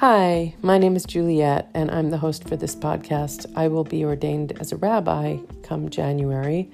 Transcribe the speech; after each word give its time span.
Hi, 0.00 0.54
my 0.60 0.76
name 0.76 0.94
is 0.94 1.06
Juliet, 1.06 1.70
and 1.72 1.90
I'm 1.90 2.10
the 2.10 2.18
host 2.18 2.46
for 2.46 2.54
this 2.54 2.76
podcast. 2.76 3.50
I 3.56 3.68
will 3.68 3.82
be 3.82 4.04
ordained 4.04 4.52
as 4.60 4.70
a 4.70 4.76
rabbi 4.76 5.38
come 5.62 5.88
January. 5.88 6.70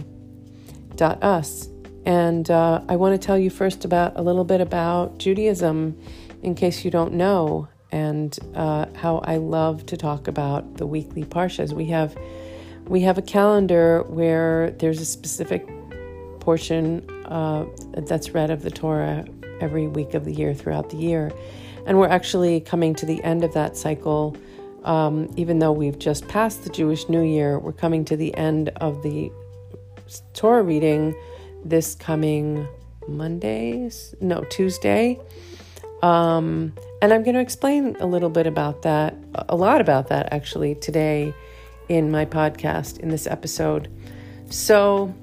dot 0.95 1.21
us. 1.21 1.67
And 2.07 2.49
uh, 2.49 2.79
I 2.87 2.95
want 2.95 3.19
to 3.21 3.25
tell 3.25 3.37
you 3.37 3.49
first 3.49 3.83
about 3.83 4.17
a 4.17 4.21
little 4.21 4.45
bit 4.45 4.61
about 4.61 5.17
Judaism, 5.17 6.01
in 6.41 6.55
case 6.55 6.85
you 6.85 6.89
don't 6.89 7.11
know, 7.11 7.67
and 7.91 8.39
uh, 8.55 8.85
how 8.95 9.17
I 9.25 9.35
love 9.35 9.85
to 9.87 9.97
talk 9.97 10.29
about 10.29 10.77
the 10.77 10.87
weekly 10.87 11.25
parshas. 11.25 11.73
We 11.73 11.87
have 11.87 12.17
we 12.85 13.01
have 13.01 13.17
a 13.17 13.21
calendar 13.21 14.03
where 14.03 14.71
there's 14.71 15.01
a 15.01 15.05
specific 15.05 15.67
portion 16.39 17.05
uh, 17.25 17.65
that's 17.97 18.29
read 18.29 18.51
of 18.51 18.61
the 18.61 18.71
Torah 18.71 19.25
every 19.59 19.87
week 19.87 20.13
of 20.13 20.23
the 20.23 20.31
year 20.31 20.53
throughout 20.53 20.91
the 20.91 20.97
year, 20.97 21.33
and 21.85 21.99
we're 21.99 22.07
actually 22.07 22.61
coming 22.61 22.95
to 22.95 23.05
the 23.05 23.21
end 23.25 23.43
of 23.43 23.53
that 23.53 23.75
cycle. 23.75 24.33
Um, 24.85 25.29
even 25.35 25.59
though 25.59 25.73
we've 25.73 25.99
just 25.99 26.25
passed 26.29 26.63
the 26.63 26.69
Jewish 26.69 27.09
New 27.09 27.23
Year, 27.23 27.59
we're 27.59 27.73
coming 27.73 28.05
to 28.05 28.15
the 28.15 28.33
end 28.37 28.69
of 28.77 29.03
the 29.03 29.29
Torah 30.33 30.63
reading 30.63 31.13
this 31.69 31.95
coming 31.95 32.67
Monday, 33.07 33.89
no, 34.21 34.43
Tuesday. 34.45 35.19
Um, 36.01 36.73
and 37.01 37.13
I'm 37.13 37.23
going 37.23 37.35
to 37.35 37.41
explain 37.41 37.95
a 37.99 38.05
little 38.05 38.29
bit 38.29 38.47
about 38.47 38.83
that, 38.83 39.15
a 39.49 39.55
lot 39.55 39.81
about 39.81 40.07
that 40.09 40.31
actually 40.31 40.75
today 40.75 41.33
in 41.89 42.11
my 42.11 42.25
podcast 42.25 42.99
in 42.99 43.09
this 43.09 43.27
episode. 43.27 43.89
So 44.49 45.13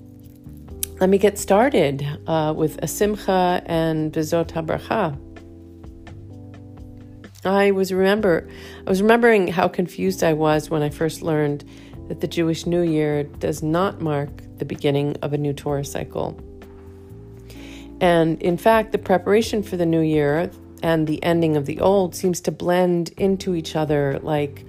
let 1.01 1.11
me 1.11 1.19
get 1.19 1.39
started 1.39 2.07
uh, 2.27 2.55
with 2.57 2.79
a 2.83 2.87
simcha 2.87 3.63
and 3.67 4.13
V'zot 4.13 4.49
HaBracha. 4.49 5.21
I 7.45 7.73
was 7.73 7.93
remember 7.93 8.49
I 8.87 8.89
was 8.89 9.03
remembering 9.03 9.49
how 9.49 9.69
confused 9.69 10.25
I 10.25 10.33
was 10.33 10.71
when 10.71 10.83
I 10.83 10.89
first 10.89 11.21
learned 11.21 11.65
that 12.09 12.21
the 12.21 12.29
Jewish 12.29 12.65
New 12.65 12.83
Year 12.83 13.25
does 13.25 13.63
not 13.63 14.01
mark 14.01 14.44
the 14.59 14.65
beginning 14.65 15.17
of 15.23 15.33
a 15.33 15.39
new 15.39 15.53
Torah 15.53 15.85
cycle. 15.85 16.39
And 18.01 18.41
in 18.43 18.57
fact, 18.57 18.93
the 18.93 18.99
preparation 18.99 19.63
for 19.63 19.77
the 19.77 19.87
new 19.87 20.01
year 20.01 20.51
and 20.83 21.07
the 21.07 21.23
ending 21.23 21.57
of 21.57 21.67
the 21.67 21.81
old 21.81 22.15
seems 22.15 22.41
to 22.43 22.53
blend 22.53 23.11
into 23.17 23.55
each 23.55 23.77
other 23.77 24.19
like 24.23 24.65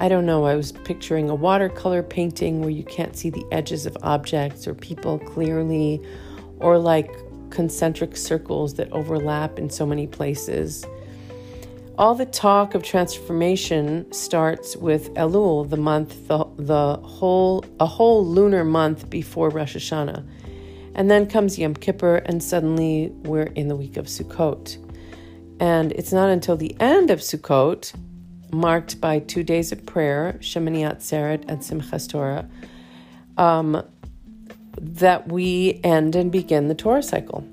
I 0.00 0.08
don't 0.08 0.24
know, 0.24 0.46
I 0.46 0.56
was 0.56 0.72
picturing 0.72 1.28
a 1.28 1.34
watercolor 1.34 2.02
painting 2.02 2.62
where 2.62 2.70
you 2.70 2.84
can't 2.84 3.14
see 3.14 3.28
the 3.28 3.44
edges 3.52 3.84
of 3.84 3.98
objects 4.02 4.66
or 4.66 4.72
people 4.72 5.18
clearly, 5.18 6.00
or 6.58 6.78
like 6.78 7.14
concentric 7.50 8.16
circles 8.16 8.72
that 8.74 8.90
overlap 8.92 9.58
in 9.58 9.68
so 9.68 9.84
many 9.84 10.06
places. 10.06 10.86
All 12.00 12.14
the 12.14 12.24
talk 12.24 12.74
of 12.74 12.82
transformation 12.82 14.10
starts 14.10 14.74
with 14.74 15.12
Elul, 15.16 15.68
the 15.68 15.76
month, 15.76 16.28
the, 16.28 16.46
the 16.56 16.96
whole, 16.96 17.62
a 17.78 17.84
whole 17.84 18.24
lunar 18.24 18.64
month 18.64 19.10
before 19.10 19.50
Rosh 19.50 19.76
Hashanah. 19.76 20.26
And 20.94 21.10
then 21.10 21.26
comes 21.26 21.58
Yom 21.58 21.74
Kippur, 21.74 22.16
and 22.24 22.42
suddenly 22.42 23.08
we're 23.24 23.48
in 23.48 23.68
the 23.68 23.76
week 23.76 23.98
of 23.98 24.06
Sukkot. 24.06 24.78
And 25.60 25.92
it's 25.92 26.10
not 26.10 26.30
until 26.30 26.56
the 26.56 26.74
end 26.80 27.10
of 27.10 27.18
Sukkot, 27.18 27.92
marked 28.50 28.98
by 28.98 29.18
two 29.18 29.42
days 29.42 29.70
of 29.70 29.84
prayer, 29.84 30.38
Shemini 30.40 30.90
Atzeret 30.90 31.44
and 31.48 31.60
Simchas 31.60 32.08
Torah, 32.08 32.48
um, 33.36 33.86
that 34.80 35.28
we 35.28 35.78
end 35.84 36.16
and 36.16 36.32
begin 36.32 36.68
the 36.68 36.74
Torah 36.74 37.02
cycle. 37.02 37.46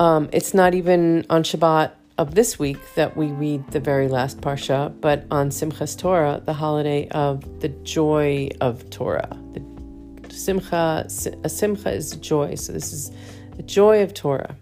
Um, 0.00 0.28
it's 0.32 0.54
not 0.54 0.74
even 0.74 1.24
on 1.30 1.44
Shabbat 1.44 1.92
of 2.16 2.34
this 2.34 2.58
week 2.58 2.78
that 2.94 3.16
we 3.16 3.26
read 3.26 3.66
the 3.72 3.80
very 3.80 4.08
last 4.08 4.40
parsha, 4.40 4.92
but 5.00 5.26
on 5.30 5.50
Simchas 5.50 5.98
Torah, 5.98 6.40
the 6.44 6.52
holiday 6.52 7.08
of 7.08 7.60
the 7.60 7.68
joy 7.68 8.48
of 8.60 8.88
Torah. 8.90 9.36
The 9.52 10.32
Simcha, 10.32 11.06
a 11.44 11.48
Simcha 11.48 11.90
is 11.90 12.16
joy, 12.16 12.54
so 12.54 12.72
this 12.72 12.92
is 12.92 13.10
the 13.56 13.62
joy 13.62 14.02
of 14.02 14.14
Torah. 14.14 14.56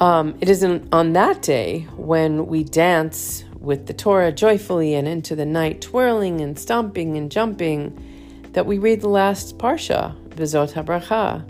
Um, 0.00 0.36
it 0.40 0.48
is 0.48 0.64
on 0.64 1.12
that 1.12 1.42
day 1.42 1.86
when 1.96 2.46
we 2.46 2.64
dance 2.64 3.44
with 3.58 3.86
the 3.86 3.94
Torah 3.94 4.32
joyfully 4.32 4.94
and 4.94 5.08
into 5.08 5.34
the 5.34 5.46
night, 5.46 5.80
twirling 5.80 6.40
and 6.40 6.58
stomping 6.58 7.16
and 7.16 7.30
jumping, 7.30 8.50
that 8.52 8.66
we 8.66 8.78
read 8.78 9.00
the 9.00 9.08
last 9.08 9.58
parsha, 9.58 10.16
V'zot 10.30 10.72
HaBracha, 10.72 11.48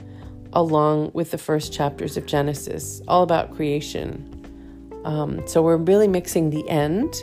along 0.55 1.11
with 1.13 1.31
the 1.31 1.39
first 1.39 1.73
chapters 1.73 2.17
of 2.17 2.27
Genesis, 2.27 3.03
all 3.07 3.23
about 3.23 3.55
creation. 3.55 4.31
Um, 5.05 5.47
so 5.47 5.63
we're 5.63 5.77
really 5.77 6.09
mixing 6.09 6.51
the 6.51 6.67
end 6.69 7.15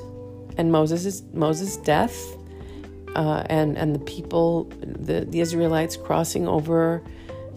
and 0.58 0.72
Moses' 0.72 1.24
Moses' 1.34 1.78
death 1.78 2.18
uh, 3.16 3.44
and 3.50 3.78
and 3.78 3.96
the 3.96 4.00
people, 4.00 4.66
the, 4.82 5.26
the 5.26 5.40
Israelites 5.40 5.98
crossing 5.98 6.48
over 6.48 7.02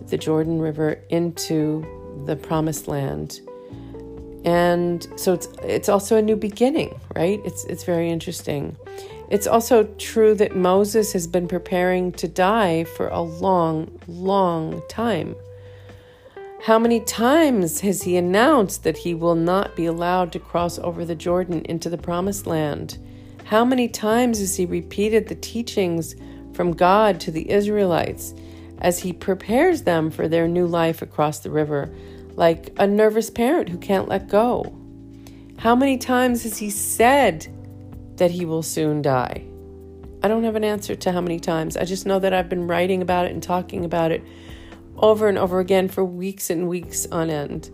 the 0.08 0.16
Jordan 0.16 0.60
River 0.60 1.00
into 1.10 1.84
the 2.26 2.36
Promised 2.36 2.88
Land. 2.88 3.40
And 4.44 5.06
so 5.16 5.32
it's 5.32 5.48
it's 5.62 5.88
also 5.88 6.16
a 6.16 6.22
new 6.22 6.36
beginning, 6.36 6.98
right? 7.14 7.40
It's 7.44 7.64
it's 7.64 7.84
very 7.84 8.10
interesting. 8.10 8.76
It's 9.30 9.46
also 9.46 9.84
true 9.98 10.34
that 10.34 10.54
Moses 10.54 11.12
has 11.14 11.26
been 11.26 11.48
preparing 11.48 12.12
to 12.12 12.28
die 12.28 12.84
for 12.84 13.08
a 13.08 13.20
long, 13.20 13.98
long 14.06 14.82
time. 14.88 15.34
How 16.64 16.78
many 16.78 17.00
times 17.00 17.80
has 17.80 18.00
he 18.00 18.16
announced 18.16 18.84
that 18.84 18.96
he 18.96 19.12
will 19.14 19.34
not 19.34 19.76
be 19.76 19.84
allowed 19.84 20.32
to 20.32 20.38
cross 20.38 20.78
over 20.78 21.04
the 21.04 21.14
Jordan 21.14 21.60
into 21.66 21.90
the 21.90 21.98
promised 21.98 22.46
land? 22.46 22.96
How 23.44 23.66
many 23.66 23.86
times 23.86 24.38
has 24.38 24.56
he 24.56 24.64
repeated 24.64 25.28
the 25.28 25.34
teachings 25.34 26.14
from 26.54 26.72
God 26.72 27.20
to 27.20 27.30
the 27.30 27.50
Israelites 27.50 28.32
as 28.78 29.00
he 29.00 29.12
prepares 29.12 29.82
them 29.82 30.10
for 30.10 30.26
their 30.26 30.48
new 30.48 30.66
life 30.66 31.02
across 31.02 31.40
the 31.40 31.50
river, 31.50 31.94
like 32.34 32.72
a 32.78 32.86
nervous 32.86 33.28
parent 33.28 33.68
who 33.68 33.76
can't 33.76 34.08
let 34.08 34.28
go? 34.28 34.74
How 35.58 35.76
many 35.76 35.98
times 35.98 36.44
has 36.44 36.56
he 36.56 36.70
said 36.70 37.46
that 38.16 38.30
he 38.30 38.46
will 38.46 38.62
soon 38.62 39.02
die? 39.02 39.44
I 40.22 40.28
don't 40.28 40.44
have 40.44 40.56
an 40.56 40.64
answer 40.64 40.94
to 40.94 41.12
how 41.12 41.20
many 41.20 41.40
times. 41.40 41.76
I 41.76 41.84
just 41.84 42.06
know 42.06 42.18
that 42.20 42.32
I've 42.32 42.48
been 42.48 42.66
writing 42.66 43.02
about 43.02 43.26
it 43.26 43.32
and 43.32 43.42
talking 43.42 43.84
about 43.84 44.12
it 44.12 44.24
over 44.96 45.28
and 45.28 45.38
over 45.38 45.60
again 45.60 45.88
for 45.88 46.04
weeks 46.04 46.50
and 46.50 46.68
weeks 46.68 47.06
on 47.06 47.30
end. 47.30 47.70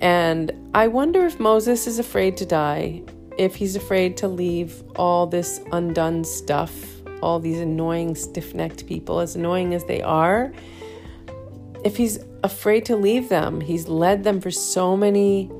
And 0.00 0.52
I 0.74 0.88
wonder 0.88 1.26
if 1.26 1.38
Moses 1.38 1.86
is 1.86 1.98
afraid 1.98 2.36
to 2.38 2.46
die, 2.46 3.02
if 3.38 3.54
he's 3.56 3.76
afraid 3.76 4.16
to 4.18 4.28
leave 4.28 4.82
all 4.96 5.26
this 5.26 5.60
undone 5.72 6.24
stuff, 6.24 6.72
all 7.22 7.38
these 7.38 7.60
annoying, 7.60 8.14
stiff 8.14 8.54
necked 8.54 8.86
people, 8.86 9.20
as 9.20 9.36
annoying 9.36 9.74
as 9.74 9.84
they 9.84 10.00
are, 10.00 10.52
if 11.84 11.96
he's 11.96 12.18
afraid 12.42 12.84
to 12.86 12.96
leave 12.96 13.28
them. 13.28 13.60
He's 13.60 13.88
led 13.88 14.24
them 14.24 14.40
for 14.40 14.50
so 14.50 14.96
many 14.96 15.50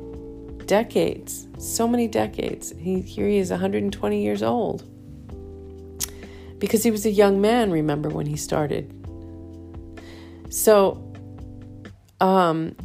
decades, 0.66 1.46
so 1.58 1.86
many 1.86 2.08
decades. 2.08 2.72
He, 2.78 3.00
here 3.00 3.28
he 3.28 3.38
is 3.38 3.50
120 3.50 4.22
years 4.22 4.42
old. 4.42 4.84
Because 6.58 6.82
he 6.82 6.90
was 6.90 7.06
a 7.06 7.10
young 7.10 7.40
man, 7.40 7.70
remember, 7.70 8.08
when 8.08 8.26
he 8.26 8.36
started. 8.36 8.99
So, 10.50 11.12
um, 12.20 12.76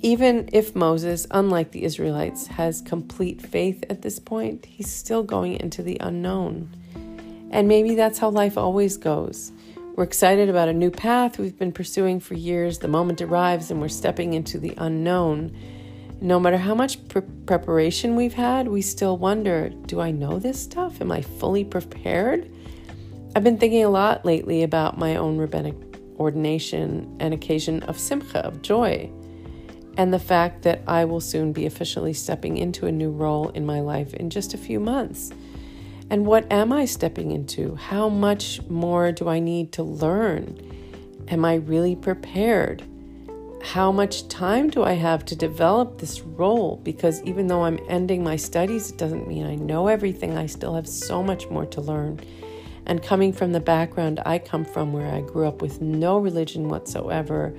even 0.00 0.48
if 0.52 0.76
Moses, 0.76 1.26
unlike 1.32 1.72
the 1.72 1.82
Israelites, 1.82 2.46
has 2.46 2.80
complete 2.80 3.42
faith 3.42 3.84
at 3.90 4.02
this 4.02 4.20
point, 4.20 4.64
he's 4.64 4.90
still 4.90 5.24
going 5.24 5.54
into 5.54 5.82
the 5.82 5.96
unknown. 6.00 6.70
And 7.50 7.66
maybe 7.66 7.96
that's 7.96 8.18
how 8.18 8.30
life 8.30 8.56
always 8.56 8.96
goes. 8.96 9.50
We're 9.96 10.04
excited 10.04 10.48
about 10.48 10.68
a 10.68 10.72
new 10.72 10.90
path 10.90 11.38
we've 11.38 11.58
been 11.58 11.72
pursuing 11.72 12.20
for 12.20 12.34
years. 12.34 12.78
The 12.78 12.88
moment 12.88 13.20
arrives 13.20 13.70
and 13.70 13.80
we're 13.80 13.88
stepping 13.88 14.34
into 14.34 14.58
the 14.58 14.74
unknown. 14.78 15.56
No 16.20 16.38
matter 16.38 16.58
how 16.58 16.74
much 16.74 17.08
pre- 17.08 17.22
preparation 17.46 18.14
we've 18.14 18.34
had, 18.34 18.68
we 18.68 18.82
still 18.82 19.16
wonder 19.16 19.70
do 19.86 20.00
I 20.00 20.10
know 20.10 20.38
this 20.38 20.62
stuff? 20.62 21.00
Am 21.00 21.10
I 21.10 21.22
fully 21.22 21.64
prepared? 21.64 22.50
I've 23.34 23.44
been 23.44 23.58
thinking 23.58 23.84
a 23.84 23.90
lot 23.90 24.24
lately 24.24 24.62
about 24.62 24.98
my 24.98 25.16
own 25.16 25.36
rabbinic 25.36 25.85
ordination, 26.18 27.16
an 27.20 27.32
occasion 27.32 27.82
of 27.84 27.98
simcha, 27.98 28.38
of 28.40 28.62
joy, 28.62 29.10
and 29.96 30.12
the 30.12 30.18
fact 30.18 30.62
that 30.62 30.82
I 30.86 31.04
will 31.04 31.20
soon 31.20 31.52
be 31.52 31.66
officially 31.66 32.12
stepping 32.12 32.58
into 32.58 32.86
a 32.86 32.92
new 32.92 33.10
role 33.10 33.48
in 33.50 33.64
my 33.64 33.80
life 33.80 34.14
in 34.14 34.30
just 34.30 34.54
a 34.54 34.58
few 34.58 34.80
months. 34.80 35.30
And 36.10 36.26
what 36.26 36.50
am 36.52 36.72
I 36.72 36.84
stepping 36.84 37.32
into? 37.32 37.74
How 37.74 38.08
much 38.08 38.60
more 38.68 39.10
do 39.12 39.28
I 39.28 39.40
need 39.40 39.72
to 39.72 39.82
learn? 39.82 40.66
am 41.28 41.44
I 41.44 41.54
really 41.54 41.96
prepared? 41.96 42.82
How 43.62 43.90
much 43.90 44.28
time 44.28 44.70
do 44.70 44.82
I 44.82 44.92
have 44.92 45.24
to 45.26 45.36
develop 45.36 45.98
this 45.98 46.20
role? 46.20 46.76
Because 46.84 47.22
even 47.22 47.48
though 47.48 47.64
I'm 47.64 47.80
ending 47.88 48.22
my 48.22 48.36
studies, 48.36 48.90
it 48.90 48.98
doesn't 48.98 49.26
mean 49.26 49.44
I 49.44 49.56
know 49.56 49.88
everything. 49.88 50.36
I 50.36 50.46
still 50.46 50.74
have 50.74 50.86
so 50.86 51.22
much 51.22 51.48
more 51.48 51.66
to 51.66 51.80
learn. 51.80 52.20
And 52.86 53.02
coming 53.02 53.32
from 53.32 53.52
the 53.52 53.60
background 53.60 54.20
I 54.24 54.38
come 54.38 54.64
from, 54.64 54.92
where 54.92 55.12
I 55.12 55.20
grew 55.20 55.46
up 55.46 55.60
with 55.60 55.80
no 55.80 56.18
religion 56.18 56.68
whatsoever, 56.68 57.54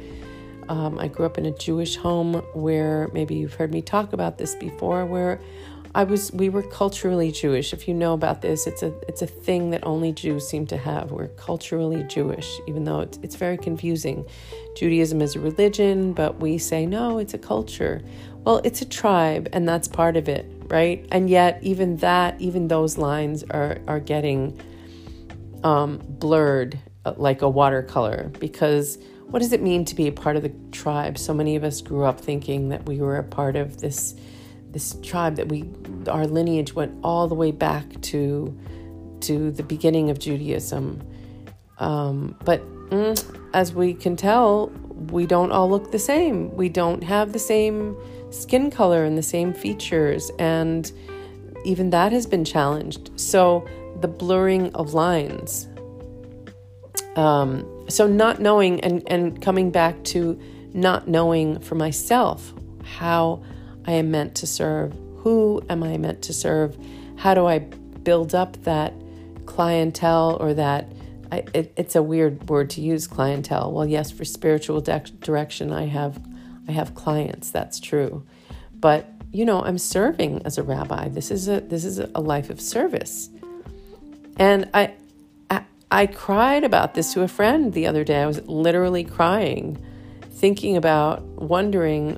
um, 0.70 1.00
I 1.00 1.08
grew 1.08 1.26
up 1.26 1.38
in 1.38 1.46
a 1.46 1.52
Jewish 1.52 1.96
home 1.96 2.36
where 2.54 3.10
maybe 3.14 3.36
you've 3.36 3.54
heard 3.54 3.72
me 3.72 3.82
talk 3.82 4.14
about 4.14 4.38
this 4.38 4.56
before, 4.56 5.06
where 5.06 5.40
I 5.96 6.04
was 6.04 6.32
we 6.32 6.50
were 6.50 6.64
culturally 6.64 7.32
Jewish. 7.32 7.74
If 7.74 7.88
you 7.88 7.94
know 7.94 8.14
about 8.14 8.42
this, 8.42 8.68
it's 8.68 8.84
a 8.84 8.94
it's 9.08 9.22
a 9.22 9.28
thing 9.28 9.72
that 9.72 9.86
only 9.86 10.12
Jews 10.12 10.48
seem 10.48 10.68
to 10.68 10.78
have. 10.78 11.12
We're 11.12 11.30
culturally 11.30 12.04
Jewish, 12.04 12.60
even 12.68 12.84
though 12.84 13.00
it's 13.00 13.18
it's 13.24 13.36
very 13.36 13.58
confusing. 13.58 14.26
Judaism 14.76 15.22
is 15.22 15.36
a 15.36 15.40
religion, 15.40 16.14
but 16.14 16.40
we 16.40 16.58
say 16.58 16.86
no, 16.86 17.18
it's 17.18 17.34
a 17.34 17.38
culture. 17.38 18.02
Well, 18.44 18.62
it's 18.64 18.82
a 18.82 18.86
tribe, 18.86 19.50
and 19.54 19.68
that's 19.68 19.88
part 19.88 20.16
of 20.16 20.30
it, 20.30 20.46
right? 20.68 21.06
And 21.12 21.30
yet, 21.30 21.60
even 21.64 21.98
that, 21.98 22.40
even 22.40 22.68
those 22.68 22.98
lines 22.98 23.44
are 23.50 23.80
are 23.88 24.00
getting 24.00 24.60
um, 25.64 26.00
blurred 26.04 26.80
uh, 27.06 27.14
like 27.18 27.42
a 27.42 27.50
watercolor 27.50 28.32
because 28.40 28.98
what 29.28 29.40
does 29.40 29.52
it 29.52 29.62
mean 29.62 29.84
to 29.86 29.96
be 29.96 30.08
a 30.08 30.12
part 30.12 30.36
of 30.36 30.44
the 30.44 30.54
tribe? 30.72 31.18
So 31.18 31.34
many 31.34 31.56
of 31.56 31.64
us 31.64 31.82
grew 31.82 32.06
up 32.06 32.20
thinking 32.20 32.70
that 32.70 32.86
we 32.86 33.00
were 33.00 33.18
a 33.18 33.24
part 33.24 33.56
of 33.56 33.80
this 33.80 34.16
this 34.72 34.98
tribe 35.02 35.38
that 35.38 35.48
we 35.48 35.64
our 36.08 36.28
lineage 36.28 36.74
went 36.74 36.94
all 37.04 37.28
the 37.28 37.36
way 37.36 37.52
back 37.52 38.02
to 38.02 38.58
to 39.22 39.52
the 39.52 39.64
beginning 39.64 40.10
of 40.10 40.20
Judaism. 40.20 41.02
Um, 41.80 42.38
but 42.44 42.62
mm, 42.90 43.40
as 43.54 43.74
we 43.74 43.94
can 43.94 44.16
tell, 44.16 44.68
we 45.12 45.26
don't 45.26 45.52
all 45.52 45.70
look 45.70 45.92
the 45.92 46.00
same. 46.00 46.56
We 46.56 46.70
don't 46.70 47.04
have 47.04 47.34
the 47.34 47.40
same 47.40 47.98
skin 48.30 48.72
color 48.72 49.04
and 49.04 49.18
the 49.18 49.24
same 49.24 49.54
features, 49.54 50.32
and 50.40 50.92
even 51.66 51.90
that 51.90 52.12
has 52.12 52.26
been 52.26 52.46
challenged. 52.46 53.12
So 53.20 53.68
the 54.02 54.08
blurring 54.08 54.74
of 54.74 54.94
lines. 54.94 55.68
Um, 57.16 57.86
so 57.90 58.08
not 58.08 58.40
knowing 58.40 58.80
and, 58.82 59.04
and 59.08 59.42
coming 59.42 59.72
back 59.72 60.04
to 60.06 60.40
not 60.74 61.08
knowing 61.08 61.60
for 61.60 61.76
myself 61.76 62.54
how 62.84 63.44
I 63.86 63.94
am 63.94 64.12
meant 64.12 64.36
to 64.36 64.48
serve, 64.48 64.94
who 65.18 65.62
am 65.70 65.84
I 65.84 65.98
meant 65.98 66.22
to 66.24 66.34
serve, 66.34 66.78
how 67.18 67.34
do 67.34 67.46
I 67.46 67.60
build 67.60 68.36
up 68.36 68.62
that 68.64 68.94
clientele 69.46 70.38
or 70.40 70.54
that 70.54 70.92
I, 71.32 71.44
it, 71.54 71.74
it's 71.76 71.96
a 71.96 72.04
weird 72.04 72.48
word 72.48 72.70
to 72.72 72.82
use 72.82 73.08
clientele. 73.08 73.72
Well, 73.72 73.86
yes, 73.86 74.12
for 74.12 74.24
spiritual 74.24 74.82
de- 74.82 75.00
direction, 75.20 75.74
I 75.74 75.88
have 75.88 76.22
I 76.70 76.72
have 76.72 76.96
clients. 76.96 77.52
That's 77.52 77.80
true, 77.80 78.26
but 78.74 79.10
you 79.32 79.46
know, 79.46 79.62
I'm 79.62 79.78
serving 79.78 80.42
as 80.46 80.58
a 80.58 80.64
rabbi. 80.64 81.10
This 81.10 81.32
is 81.32 81.48
a 81.48 81.60
this 81.62 81.84
is 81.84 82.00
a 82.00 82.22
life 82.22 82.50
of 82.50 82.62
service, 82.62 83.30
and 84.38 84.70
I 84.74 84.94
I 85.90 86.06
cried 86.06 86.64
about 86.64 86.96
this 86.96 87.14
to 87.14 87.22
a 87.22 87.28
friend 87.28 87.72
the 87.74 87.88
other 87.88 88.04
day. 88.04 88.22
I 88.22 88.26
was 88.26 88.42
literally 88.48 89.04
crying, 89.06 89.84
thinking 90.32 90.76
about, 90.76 91.24
wondering, 91.24 92.18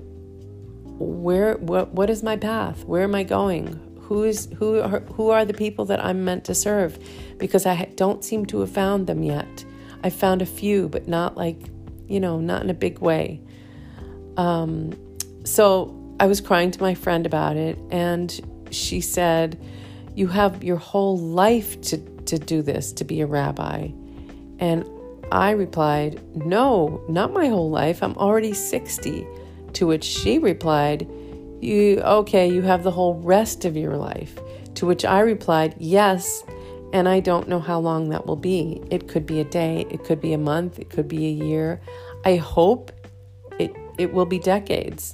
where, 0.98 1.56
what, 1.58 1.94
what 1.94 2.10
is 2.10 2.24
my 2.24 2.36
path? 2.36 2.84
Where 2.86 3.04
am 3.04 3.14
I 3.14 3.24
going? 3.24 3.80
Who 4.02 4.24
is 4.24 4.50
who 4.58 4.80
are, 4.80 5.02
who 5.02 5.30
are 5.30 5.46
the 5.46 5.54
people 5.54 5.86
that 5.86 6.04
I'm 6.04 6.26
meant 6.26 6.46
to 6.46 6.56
serve? 6.56 6.98
Because 7.38 7.68
I 7.68 7.86
don't 7.96 8.26
seem 8.26 8.48
to 8.48 8.62
have 8.62 8.72
found 8.72 9.06
them 9.06 9.22
yet. 9.22 9.66
I 10.04 10.10
found 10.10 10.42
a 10.42 10.48
few, 10.48 10.90
but 10.90 11.08
not 11.08 11.38
like, 11.38 11.62
you 12.08 12.20
know, 12.20 12.40
not 12.40 12.64
in 12.64 12.72
a 12.72 12.74
big 12.74 13.00
way. 13.00 13.40
Um, 14.36 14.94
so 15.44 15.96
I 16.20 16.26
was 16.26 16.42
crying 16.42 16.72
to 16.72 16.82
my 16.82 16.96
friend 16.96 17.28
about 17.28 17.56
it, 17.56 17.78
and 17.92 18.68
she 18.72 19.00
said, 19.00 19.62
"You 20.20 20.28
have 20.28 20.64
your 20.64 20.78
whole 20.78 21.18
life 21.18 21.80
to 21.90 21.98
to 22.30 22.38
do 22.38 22.62
this, 22.62 22.92
to 22.94 23.04
be 23.04 23.22
a 23.22 23.26
rabbi? 23.26 23.90
And 24.60 24.86
I 25.32 25.52
replied, 25.52 26.22
No, 26.36 27.02
not 27.08 27.34
my 27.34 27.48
whole 27.48 27.70
life. 27.70 28.02
I'm 28.02 28.16
already 28.18 28.54
60. 28.54 29.28
To 29.74 29.88
which 29.88 30.04
she 30.04 30.40
replied, 30.40 31.08
You 31.62 32.02
okay, 32.02 32.52
you 32.52 32.62
have 32.64 32.84
the 32.84 32.92
whole 32.92 33.16
rest 33.16 33.66
of 33.66 33.78
your 33.78 33.98
life. 33.98 34.38
To 34.76 34.86
which 34.86 35.06
I 35.06 35.20
replied, 35.20 35.76
Yes, 35.78 36.44
and 36.94 37.08
I 37.08 37.20
don't 37.20 37.48
know 37.48 37.60
how 37.60 37.80
long 37.80 38.10
that 38.10 38.26
will 38.26 38.36
be. 38.36 38.82
It 38.90 39.08
could 39.08 39.26
be 39.26 39.40
a 39.40 39.44
day, 39.44 39.86
it 39.90 40.04
could 40.04 40.20
be 40.20 40.34
a 40.34 40.38
month, 40.38 40.80
it 40.80 40.90
could 40.90 41.08
be 41.08 41.28
a 41.28 41.46
year. 41.46 41.82
I 42.26 42.36
hope 42.36 42.92
it 43.60 43.72
it 43.98 44.14
will 44.14 44.26
be 44.26 44.40
decades. 44.40 45.14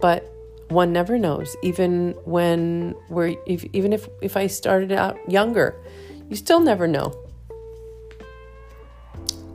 But 0.00 0.32
one 0.70 0.92
never 0.92 1.18
knows 1.18 1.56
even 1.62 2.14
when 2.24 2.94
we're 3.08 3.36
if, 3.46 3.64
even 3.72 3.92
if 3.92 4.08
if 4.22 4.36
I 4.36 4.46
started 4.46 4.92
out 4.92 5.18
younger 5.30 5.76
you 6.30 6.36
still 6.36 6.60
never 6.60 6.86
know. 6.86 7.12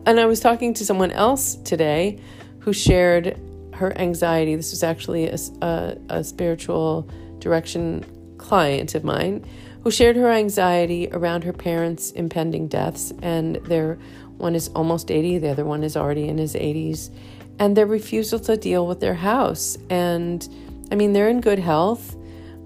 And 0.06 0.20
I 0.20 0.26
was 0.26 0.40
talking 0.40 0.74
to 0.76 0.86
someone 0.86 1.12
else 1.12 1.56
today 1.56 2.20
who 2.60 2.74
shared 2.74 3.40
her 3.74 3.98
anxiety. 3.98 4.56
This 4.56 4.72
was 4.72 4.84
actually 4.84 5.30
a, 5.30 5.38
a, 5.62 5.98
a 6.10 6.24
spiritual 6.24 7.10
direction 7.40 8.06
client 8.38 8.94
of 8.94 9.04
mine 9.04 9.46
who 9.84 9.90
shared 9.90 10.16
her 10.16 10.30
anxiety 10.30 11.08
around 11.12 11.44
her 11.46 11.54
parents' 11.54 12.12
impending 12.12 12.68
deaths. 12.68 13.14
And 13.22 13.56
their 13.68 13.98
one 14.38 14.54
is 14.54 14.68
almost 14.70 15.10
80, 15.10 15.40
the 15.40 15.50
other 15.50 15.66
one 15.66 15.84
is 15.84 15.96
already 15.96 16.28
in 16.28 16.38
his 16.38 16.56
80s, 16.56 17.10
and 17.58 17.78
their 17.78 17.86
refusal 17.86 18.40
to 18.42 18.58
deal 18.58 18.86
with 18.86 19.00
their 19.00 19.14
house. 19.14 19.78
And 19.90 20.48
I 20.96 20.98
mean, 20.98 21.12
they're 21.12 21.28
in 21.28 21.42
good 21.42 21.60
health, 21.60 22.16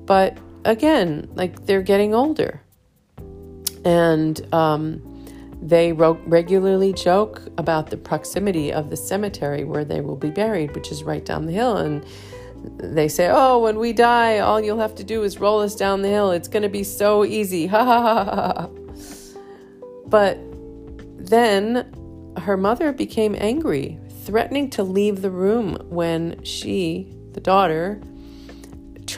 but 0.06 0.38
again, 0.64 1.28
like 1.34 1.66
they're 1.66 1.82
getting 1.82 2.14
older 2.14 2.62
and 3.84 4.54
um, 4.54 5.02
they 5.64 5.94
regularly 5.94 6.94
joke 6.94 7.42
about 7.58 7.90
the 7.90 7.98
proximity 7.98 8.72
of 8.72 8.92
the 8.92 8.98
cemetery 8.98 9.64
where 9.64 9.84
they 9.84 10.00
will 10.00 10.16
be 10.16 10.30
buried, 10.30 10.76
which 10.76 10.92
is 10.92 11.04
right 11.04 11.26
down 11.26 11.48
the 11.48 11.54
hill. 11.54 11.78
And 11.78 12.06
they 12.78 13.08
say, 13.08 13.30
Oh, 13.32 13.58
when 13.58 13.80
we 13.80 13.94
die, 13.94 14.38
all 14.38 14.62
you'll 14.62 14.78
have 14.78 14.94
to 14.96 15.04
do 15.04 15.24
is 15.24 15.40
roll 15.40 15.62
us 15.62 15.76
down 15.76 16.04
the 16.04 16.10
hill. 16.10 16.30
It's 16.30 16.48
going 16.48 16.62
to 16.62 16.70
be 16.70 16.84
so 16.84 17.26
easy. 17.26 17.66
Ha 17.66 17.84
ha 17.84 18.04
ha 18.04 18.54
ha. 18.56 18.70
But 20.06 20.38
then 21.18 22.32
her 22.38 22.58
mother 22.58 22.92
became 22.92 23.36
angry, 23.40 23.98
threatening 24.24 24.70
to 24.70 24.84
leave 24.84 25.24
the 25.24 25.32
room 25.32 25.78
when 25.90 26.44
she, 26.44 27.12
the 27.34 27.40
daughter, 27.40 28.02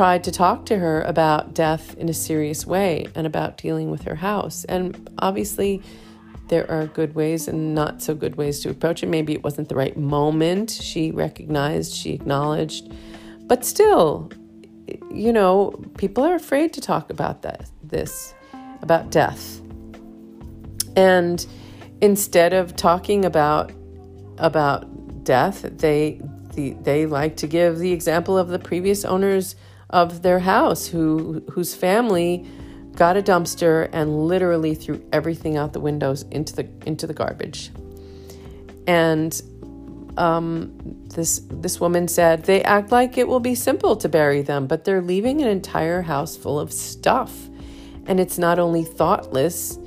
tried 0.01 0.23
to 0.23 0.31
talk 0.31 0.65
to 0.65 0.79
her 0.79 1.03
about 1.03 1.53
death 1.53 1.95
in 1.99 2.09
a 2.09 2.13
serious 2.13 2.65
way 2.65 3.05
and 3.13 3.27
about 3.27 3.55
dealing 3.55 3.91
with 3.91 4.01
her 4.01 4.15
house. 4.15 4.63
And 4.63 5.07
obviously, 5.19 5.79
there 6.47 6.67
are 6.71 6.87
good 6.87 7.13
ways 7.13 7.47
and 7.47 7.75
not 7.75 8.01
so 8.01 8.15
good 8.15 8.35
ways 8.35 8.61
to 8.61 8.71
approach 8.71 9.03
it. 9.03 9.09
Maybe 9.09 9.33
it 9.33 9.43
wasn't 9.43 9.69
the 9.69 9.75
right 9.75 9.95
moment. 9.95 10.71
She 10.71 11.11
recognized, 11.11 11.93
she 11.93 12.13
acknowledged, 12.13 12.91
but 13.41 13.63
still, 13.63 14.31
you 15.11 15.31
know, 15.31 15.79
people 15.99 16.23
are 16.23 16.33
afraid 16.33 16.73
to 16.73 16.81
talk 16.81 17.11
about 17.11 17.43
that, 17.43 17.69
this, 17.83 18.33
about 18.81 19.11
death. 19.11 19.61
And 20.95 21.45
instead 22.01 22.53
of 22.53 22.75
talking 22.75 23.23
about 23.23 23.71
about 24.39 25.23
death, 25.23 25.61
they 25.61 26.19
the, 26.55 26.71
they 26.81 27.05
like 27.05 27.37
to 27.37 27.45
give 27.45 27.77
the 27.77 27.91
example 27.91 28.35
of 28.35 28.47
the 28.47 28.57
previous 28.57 29.05
owners 29.05 29.55
of 29.91 30.21
their 30.21 30.39
house 30.39 30.87
who 30.87 31.43
whose 31.51 31.75
family 31.75 32.45
got 32.95 33.15
a 33.15 33.21
dumpster 33.21 33.89
and 33.93 34.27
literally 34.27 34.75
threw 34.75 35.03
everything 35.13 35.57
out 35.57 35.73
the 35.73 35.79
windows 35.79 36.23
into 36.31 36.55
the 36.55 36.67
into 36.85 37.07
the 37.07 37.13
garbage. 37.13 37.71
And 38.87 39.39
um, 40.17 40.73
this 41.15 41.41
this 41.49 41.79
woman 41.79 42.07
said 42.07 42.43
they 42.43 42.63
act 42.63 42.91
like 42.91 43.17
it 43.17 43.27
will 43.27 43.39
be 43.39 43.55
simple 43.55 43.95
to 43.97 44.09
bury 44.09 44.41
them, 44.41 44.67
but 44.67 44.83
they're 44.83 45.01
leaving 45.01 45.41
an 45.41 45.47
entire 45.47 46.01
house 46.01 46.35
full 46.35 46.59
of 46.59 46.73
stuff, 46.73 47.49
and 48.07 48.19
it's 48.19 48.37
not 48.37 48.59
only 48.59 48.83
thoughtless, 48.83 49.77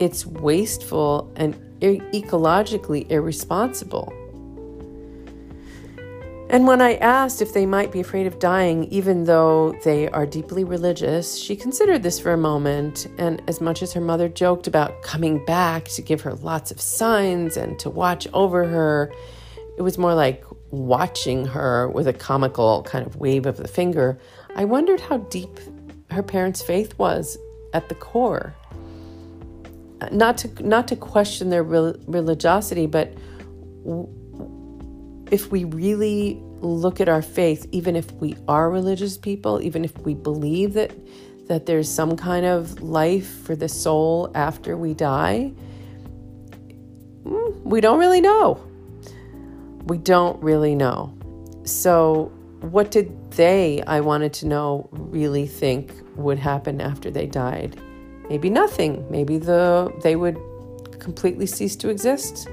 it's 0.00 0.26
wasteful 0.26 1.32
and 1.36 1.54
ecologically 1.80 3.10
irresponsible. 3.10 4.12
And 6.52 6.66
when 6.66 6.82
I 6.82 6.96
asked 6.96 7.40
if 7.40 7.54
they 7.54 7.64
might 7.64 7.90
be 7.90 8.00
afraid 8.00 8.26
of 8.26 8.38
dying, 8.38 8.84
even 8.84 9.24
though 9.24 9.74
they 9.84 10.10
are 10.10 10.26
deeply 10.26 10.64
religious, 10.64 11.38
she 11.38 11.56
considered 11.56 12.02
this 12.02 12.20
for 12.20 12.30
a 12.30 12.36
moment. 12.36 13.06
And 13.16 13.42
as 13.48 13.62
much 13.62 13.80
as 13.80 13.94
her 13.94 14.02
mother 14.02 14.28
joked 14.28 14.66
about 14.66 15.00
coming 15.02 15.42
back 15.46 15.86
to 15.86 16.02
give 16.02 16.20
her 16.20 16.34
lots 16.34 16.70
of 16.70 16.78
signs 16.78 17.56
and 17.56 17.78
to 17.78 17.88
watch 17.88 18.28
over 18.34 18.66
her, 18.66 19.10
it 19.78 19.82
was 19.82 19.96
more 19.96 20.12
like 20.12 20.44
watching 20.70 21.46
her 21.46 21.88
with 21.88 22.06
a 22.06 22.12
comical 22.12 22.82
kind 22.82 23.06
of 23.06 23.16
wave 23.16 23.46
of 23.46 23.56
the 23.56 23.66
finger. 23.66 24.18
I 24.54 24.66
wondered 24.66 25.00
how 25.00 25.18
deep 25.18 25.58
her 26.10 26.22
parents' 26.22 26.60
faith 26.60 26.98
was 26.98 27.38
at 27.72 27.88
the 27.88 27.94
core. 27.94 28.54
Uh, 30.02 30.08
not 30.12 30.36
to 30.36 30.68
not 30.68 30.86
to 30.88 30.96
question 30.96 31.48
their 31.48 31.62
religiosity, 31.62 32.86
but 32.86 33.14
if 35.32 35.50
we 35.50 35.64
really 35.64 36.38
look 36.60 37.00
at 37.00 37.08
our 37.08 37.22
faith, 37.22 37.66
even 37.72 37.96
if 37.96 38.12
we 38.12 38.36
are 38.46 38.70
religious 38.70 39.16
people, 39.16 39.60
even 39.62 39.82
if 39.82 39.96
we 39.98 40.14
believe 40.14 40.74
that 40.74 40.92
that 41.48 41.66
there's 41.66 41.90
some 41.90 42.16
kind 42.16 42.46
of 42.46 42.80
life 42.82 43.26
for 43.44 43.56
the 43.56 43.68
soul 43.68 44.30
after 44.34 44.76
we 44.76 44.94
die, 44.94 45.52
mm, 47.24 47.62
we 47.62 47.80
don't 47.80 47.98
really 47.98 48.20
know. 48.20 48.62
We 49.86 49.98
don't 49.98 50.40
really 50.40 50.76
know. 50.76 51.12
So, 51.64 52.30
what 52.60 52.90
did 52.90 53.32
they, 53.32 53.82
I 53.86 54.00
wanted 54.00 54.32
to 54.34 54.46
know, 54.46 54.88
really 54.92 55.46
think 55.46 55.92
would 56.14 56.38
happen 56.38 56.80
after 56.80 57.10
they 57.10 57.26
died? 57.26 57.80
Maybe 58.28 58.50
nothing. 58.50 59.04
Maybe 59.10 59.38
the 59.38 59.92
they 60.02 60.14
would 60.14 60.38
completely 61.00 61.46
cease 61.46 61.74
to 61.76 61.88
exist, 61.88 62.48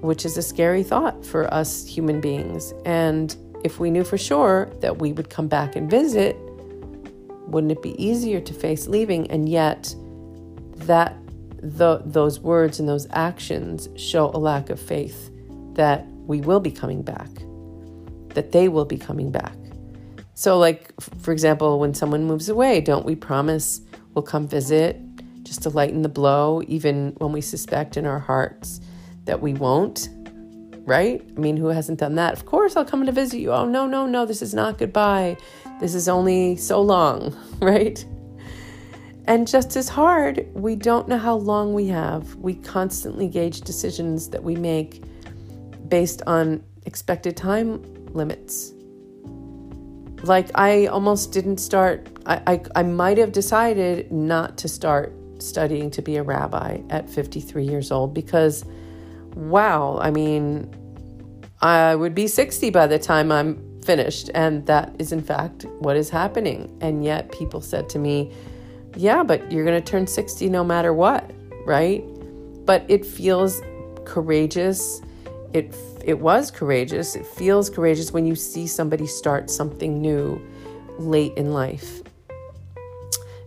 which 0.00 0.24
is 0.24 0.36
a 0.36 0.42
scary 0.42 0.82
thought 0.82 1.24
for 1.24 1.52
us 1.52 1.86
human 1.86 2.20
beings. 2.20 2.72
And 2.84 3.34
if 3.64 3.80
we 3.80 3.90
knew 3.90 4.04
for 4.04 4.18
sure 4.18 4.70
that 4.80 4.98
we 4.98 5.12
would 5.12 5.30
come 5.30 5.48
back 5.48 5.76
and 5.76 5.90
visit, 5.90 6.36
wouldn't 7.46 7.72
it 7.72 7.82
be 7.82 8.00
easier 8.02 8.40
to 8.40 8.54
face 8.54 8.86
leaving? 8.86 9.30
And 9.30 9.48
yet, 9.48 9.94
that 10.76 11.16
the, 11.60 12.02
those 12.04 12.40
words 12.40 12.78
and 12.78 12.88
those 12.88 13.06
actions 13.10 13.88
show 13.96 14.30
a 14.30 14.38
lack 14.38 14.70
of 14.70 14.80
faith 14.80 15.30
that 15.74 16.06
we 16.26 16.40
will 16.40 16.60
be 16.60 16.70
coming 16.70 17.02
back, 17.02 17.28
that 18.34 18.52
they 18.52 18.68
will 18.68 18.84
be 18.84 18.98
coming 18.98 19.30
back. 19.30 19.56
So, 20.34 20.58
like, 20.58 20.92
for 21.20 21.32
example, 21.32 21.80
when 21.80 21.94
someone 21.94 22.24
moves 22.24 22.48
away, 22.48 22.80
don't 22.80 23.04
we 23.04 23.16
promise 23.16 23.80
we'll 24.14 24.22
come 24.22 24.46
visit 24.46 25.00
just 25.42 25.62
to 25.62 25.70
lighten 25.70 26.02
the 26.02 26.08
blow, 26.08 26.62
even 26.68 27.14
when 27.18 27.32
we 27.32 27.40
suspect 27.40 27.96
in 27.96 28.06
our 28.06 28.20
hearts 28.20 28.80
that 29.28 29.40
we 29.40 29.54
won't? 29.54 30.08
Right? 30.84 31.22
I 31.36 31.38
mean, 31.38 31.56
who 31.56 31.68
hasn't 31.68 32.00
done 32.00 32.16
that? 32.16 32.32
Of 32.32 32.46
course, 32.46 32.76
I'll 32.76 32.84
come 32.84 33.06
to 33.06 33.12
visit 33.12 33.38
you. 33.38 33.52
Oh, 33.52 33.64
no, 33.64 33.86
no, 33.86 34.06
no, 34.06 34.26
this 34.26 34.42
is 34.42 34.52
not 34.52 34.78
goodbye. 34.78 35.36
This 35.80 35.94
is 35.94 36.08
only 36.08 36.56
so 36.56 36.80
long, 36.82 37.36
right? 37.60 38.04
And 39.26 39.46
just 39.46 39.76
as 39.76 39.90
hard, 39.90 40.48
we 40.54 40.74
don't 40.74 41.06
know 41.06 41.18
how 41.18 41.34
long 41.36 41.74
we 41.74 41.86
have. 41.88 42.34
We 42.36 42.54
constantly 42.54 43.28
gauge 43.28 43.60
decisions 43.60 44.30
that 44.30 44.42
we 44.42 44.56
make 44.56 45.04
based 45.88 46.22
on 46.26 46.64
expected 46.86 47.36
time 47.36 47.82
limits. 48.14 48.72
Like, 50.22 50.50
I 50.54 50.86
almost 50.86 51.32
didn't 51.32 51.58
start, 51.58 52.08
I, 52.24 52.40
I, 52.46 52.62
I 52.76 52.82
might 52.82 53.18
have 53.18 53.32
decided 53.32 54.10
not 54.10 54.56
to 54.58 54.68
start 54.68 55.14
studying 55.38 55.90
to 55.92 56.02
be 56.02 56.16
a 56.16 56.22
rabbi 56.22 56.80
at 56.88 57.08
53 57.08 57.64
years 57.64 57.92
old 57.92 58.14
because, 58.14 58.64
wow, 59.38 59.98
I 60.00 60.10
mean, 60.10 60.68
I 61.62 61.94
would 61.94 62.14
be 62.14 62.26
60 62.26 62.70
by 62.70 62.86
the 62.86 62.98
time 62.98 63.30
I'm 63.30 63.80
finished. 63.82 64.30
And 64.34 64.66
that 64.66 64.94
is, 64.98 65.12
in 65.12 65.22
fact, 65.22 65.64
what 65.78 65.96
is 65.96 66.10
happening. 66.10 66.76
And 66.80 67.04
yet, 67.04 67.30
people 67.32 67.60
said 67.60 67.88
to 67.90 67.98
me, 67.98 68.32
yeah, 68.96 69.22
but 69.22 69.50
you're 69.50 69.64
going 69.64 69.80
to 69.80 69.90
turn 69.90 70.06
60 70.06 70.48
no 70.48 70.64
matter 70.64 70.92
what, 70.92 71.30
right? 71.64 72.04
But 72.66 72.84
it 72.88 73.06
feels 73.06 73.62
courageous. 74.04 75.00
It 75.52 75.74
it 76.04 76.18
was 76.18 76.50
courageous. 76.50 77.16
It 77.16 77.26
feels 77.26 77.68
courageous 77.68 78.12
when 78.12 78.26
you 78.26 78.34
see 78.34 78.66
somebody 78.66 79.06
start 79.06 79.50
something 79.50 80.00
new 80.00 80.40
late 80.98 81.34
in 81.36 81.52
life. 81.52 82.02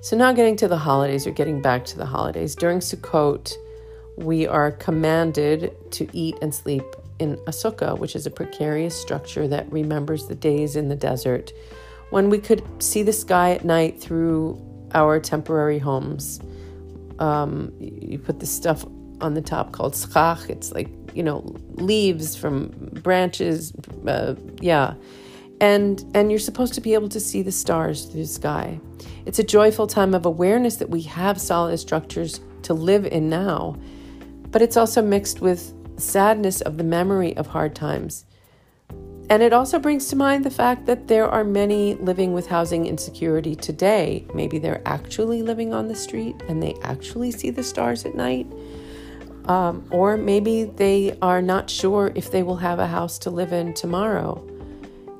So 0.01 0.15
now 0.15 0.31
getting 0.33 0.55
to 0.57 0.67
the 0.67 0.77
holidays 0.77 1.27
or 1.27 1.31
getting 1.31 1.61
back 1.61 1.85
to 1.85 1.97
the 1.97 2.05
holidays. 2.05 2.55
During 2.55 2.79
Sukkot, 2.79 3.53
we 4.21 4.47
are 4.47 4.71
commanded 4.71 5.75
to 5.91 6.07
eat 6.13 6.35
and 6.41 6.53
sleep 6.53 6.83
in 7.19 7.33
a 7.47 7.51
sukkah, 7.51 7.97
which 7.97 8.15
is 8.15 8.25
a 8.25 8.31
precarious 8.31 8.99
structure 8.99 9.47
that 9.47 9.71
remembers 9.71 10.27
the 10.27 10.35
days 10.35 10.75
in 10.75 10.89
the 10.89 10.95
desert 10.95 11.51
when 12.09 12.29
we 12.29 12.37
could 12.37 12.63
see 12.81 13.03
the 13.03 13.13
sky 13.13 13.51
at 13.51 13.65
night 13.65 13.99
through 13.99 14.59
our 14.93 15.19
temporary 15.19 15.79
homes. 15.79 16.39
Um, 17.19 17.73
you 17.79 18.19
put 18.19 18.39
this 18.39 18.51
stuff 18.51 18.85
on 19.21 19.33
the 19.33 19.41
top 19.41 19.71
called 19.71 19.95
schach. 19.95 20.49
It's 20.49 20.71
like 20.71 20.89
you 21.13 21.23
know 21.23 21.39
leaves 21.75 22.35
from 22.35 22.69
branches, 23.03 23.73
uh, 24.07 24.35
yeah, 24.59 24.95
and 25.59 26.03
and 26.13 26.31
you're 26.31 26.39
supposed 26.39 26.73
to 26.75 26.81
be 26.81 26.93
able 26.93 27.09
to 27.09 27.19
see 27.19 27.41
the 27.41 27.51
stars 27.51 28.05
through 28.05 28.21
the 28.21 28.27
sky. 28.27 28.79
It's 29.25 29.39
a 29.39 29.43
joyful 29.43 29.87
time 29.87 30.13
of 30.13 30.25
awareness 30.25 30.77
that 30.77 30.89
we 30.89 31.03
have 31.03 31.39
solid 31.39 31.77
structures 31.77 32.39
to 32.63 32.73
live 32.73 33.05
in 33.05 33.29
now, 33.29 33.77
but 34.51 34.61
it's 34.61 34.77
also 34.77 35.01
mixed 35.01 35.41
with 35.41 35.73
sadness 35.97 36.61
of 36.61 36.77
the 36.77 36.83
memory 36.83 37.35
of 37.37 37.47
hard 37.47 37.75
times. 37.75 38.25
And 39.29 39.41
it 39.41 39.53
also 39.53 39.79
brings 39.79 40.07
to 40.09 40.17
mind 40.17 40.43
the 40.43 40.51
fact 40.51 40.87
that 40.87 41.07
there 41.07 41.25
are 41.25 41.45
many 41.45 41.95
living 41.95 42.33
with 42.33 42.47
housing 42.47 42.85
insecurity 42.85 43.55
today. 43.55 44.27
Maybe 44.33 44.59
they're 44.59 44.81
actually 44.85 45.41
living 45.41 45.73
on 45.73 45.87
the 45.87 45.95
street 45.95 46.35
and 46.49 46.61
they 46.61 46.75
actually 46.83 47.31
see 47.31 47.49
the 47.49 47.63
stars 47.63 48.05
at 48.05 48.13
night. 48.13 48.45
Um, 49.45 49.87
or 49.89 50.17
maybe 50.17 50.65
they 50.65 51.17
are 51.21 51.41
not 51.41 51.69
sure 51.69 52.11
if 52.13 52.29
they 52.29 52.43
will 52.43 52.57
have 52.57 52.79
a 52.79 52.87
house 52.87 53.17
to 53.19 53.29
live 53.29 53.53
in 53.53 53.73
tomorrow. 53.73 54.45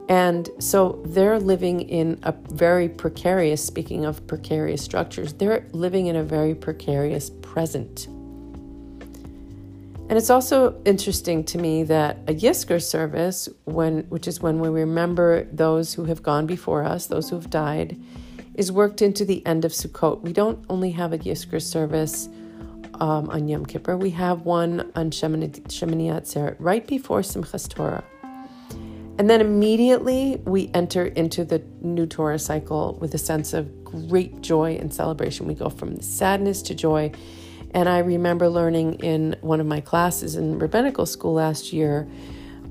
And 0.10 0.50
so 0.60 1.02
they're 1.06 1.40
living 1.40 1.80
in 1.80 2.20
a 2.24 2.34
very 2.50 2.90
precarious, 2.90 3.66
speaking 3.66 4.04
of 4.04 4.28
precarious 4.28 4.82
structures, 4.82 5.32
they're 5.32 5.66
living 5.72 6.08
in 6.08 6.18
a 6.18 6.24
very 6.24 6.54
precarious 6.54 7.30
present. 7.42 8.10
And 10.12 10.18
it's 10.18 10.30
also 10.30 10.76
interesting 10.84 11.46
to 11.46 11.58
me 11.58 11.84
that 11.84 12.18
a 12.28 12.34
Yizkor 12.34 12.84
service, 12.84 13.48
when 13.64 14.02
which 14.10 14.28
is 14.28 14.42
when 14.42 14.60
we 14.60 14.68
remember 14.68 15.46
those 15.54 15.94
who 15.94 16.04
have 16.04 16.22
gone 16.22 16.46
before 16.46 16.84
us, 16.84 17.08
those 17.08 17.30
who 17.30 17.38
have 17.38 17.50
died, 17.50 17.98
is 18.56 18.74
worked 18.74 19.02
into 19.02 19.24
the 19.24 19.42
end 19.46 19.64
of 19.64 19.72
Sukkot. 19.72 20.20
We 20.20 20.34
don't 20.34 20.66
only 20.68 20.92
have 20.92 21.14
a 21.14 21.18
Yizkor 21.18 21.62
service 21.62 22.28
um, 22.96 23.30
on 23.30 23.48
Yom 23.48 23.66
Kippur, 23.66 23.96
we 23.96 24.10
have 24.10 24.42
one 24.42 24.92
on 24.96 25.12
Shemini 25.12 26.12
Atzeret 26.12 26.58
right 26.60 26.86
before 26.86 27.22
Simchas 27.22 27.70
Torah. 27.70 28.04
And 29.18 29.30
then 29.30 29.40
immediately 29.40 30.42
we 30.44 30.70
enter 30.74 31.06
into 31.06 31.46
the 31.46 31.64
new 31.80 32.06
Torah 32.06 32.38
cycle 32.38 32.98
with 33.00 33.14
a 33.14 33.18
sense 33.18 33.54
of 33.54 33.86
great 33.86 34.42
joy 34.42 34.76
and 34.76 34.94
celebration. 34.94 35.48
We 35.48 35.54
go 35.54 35.70
from 35.70 36.02
sadness 36.02 36.62
to 36.64 36.76
joy 36.76 37.14
and 37.74 37.88
I 37.88 38.00
remember 38.00 38.50
learning 38.50 38.96
in 38.96 39.36
one 39.42 39.60
of 39.60 39.68
my 39.68 39.82
classes 39.82 40.36
in 40.36 40.60
rabbinical 40.60 41.06
school 41.06 41.34
last 41.34 41.72
year 41.74 42.08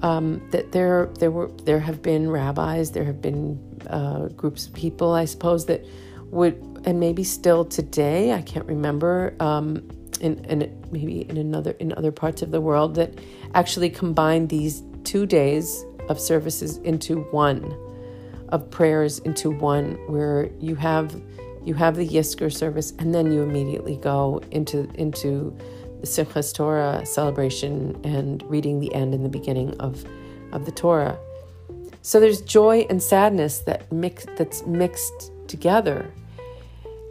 um, 0.02 0.46
that 0.50 0.72
there 0.72 1.06
there 1.18 1.30
were 1.30 1.50
there 1.64 1.80
have 1.80 2.02
been 2.02 2.30
rabbis, 2.30 2.92
there 2.92 3.04
have 3.04 3.20
been 3.20 3.58
uh, 3.88 4.28
groups 4.28 4.66
of 4.66 4.74
people, 4.74 5.12
I 5.12 5.24
suppose, 5.24 5.66
that 5.66 5.84
would 6.26 6.54
and 6.84 6.98
maybe 6.98 7.24
still 7.24 7.64
today, 7.64 8.32
I 8.32 8.40
can't 8.40 8.64
remember, 8.66 9.34
um, 9.40 9.86
in, 10.20 10.42
in 10.46 10.86
maybe 10.90 11.28
in 11.28 11.36
another 11.36 11.72
in 11.72 11.92
other 11.94 12.12
parts 12.12 12.42
of 12.42 12.50
the 12.50 12.60
world 12.60 12.94
that 12.94 13.18
actually 13.54 13.90
combine 13.90 14.46
these 14.46 14.82
two 15.04 15.26
days 15.26 15.84
of 16.08 16.18
services 16.18 16.78
into 16.78 17.22
one, 17.30 17.76
of 18.48 18.70
prayers 18.70 19.18
into 19.20 19.50
one, 19.50 19.94
where 20.06 20.50
you 20.58 20.74
have 20.76 21.20
you 21.64 21.74
have 21.74 21.96
the 21.96 22.06
Yizkor 22.06 22.52
service, 22.52 22.92
and 22.98 23.14
then 23.14 23.32
you 23.32 23.42
immediately 23.42 23.96
go 23.96 24.42
into 24.50 24.90
into 24.94 25.56
the 26.00 26.06
Simchas 26.06 26.54
Torah 26.54 27.04
celebration 27.04 28.00
and 28.04 28.42
reading 28.44 28.80
the 28.80 28.94
end 28.94 29.14
and 29.14 29.24
the 29.24 29.28
beginning 29.28 29.78
of 29.80 30.04
of 30.52 30.64
the 30.64 30.72
Torah. 30.72 31.18
So 32.02 32.18
there's 32.18 32.40
joy 32.40 32.86
and 32.88 33.02
sadness 33.02 33.58
that 33.60 33.90
mix 33.92 34.26
that's 34.36 34.64
mixed 34.66 35.32
together. 35.48 36.10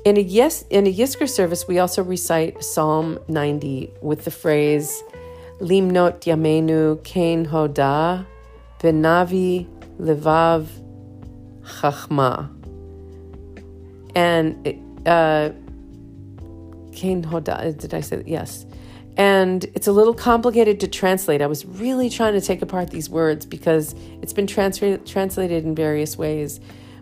In 0.06 0.18
a 0.18 0.22
yes 0.22 0.64
in 0.70 0.88
a 0.88 0.94
Yizkor 0.94 1.30
service, 1.30 1.68
we 1.68 1.80
also 1.80 2.04
recite 2.04 2.64
Psalm 2.64 3.20
90 3.28 3.92
with 4.02 4.26
the 4.26 4.32
phrase 4.32 5.04
Limnot 5.60 6.22
Yamenu 6.22 7.04
Kain 7.04 7.46
Hoda 7.46 8.26
Benavi 8.80 9.68
Levav 10.00 10.68
Chachma 11.62 12.59
and 14.16 14.68
uh, 15.06 15.52
Hoda, 16.92 17.78
did 17.78 17.94
I 17.94 18.02
say 18.02 18.18
that? 18.18 18.28
Yes. 18.28 18.66
And 19.18 19.66
it's 19.76 19.88
a 19.88 19.92
little 19.92 20.14
complicated 20.14 20.80
to 20.82 20.88
translate. 20.88 21.42
I 21.42 21.48
was 21.48 21.66
really 21.66 22.10
trying 22.10 22.34
to 22.34 22.42
take 22.42 22.62
apart 22.62 22.90
these 22.90 23.10
words 23.10 23.46
because 23.46 23.94
it's 24.22 24.34
been 24.34 24.48
trans- 24.48 24.80
translated 25.06 25.66
in 25.66 25.76
various 25.76 26.18
ways. 26.18 26.60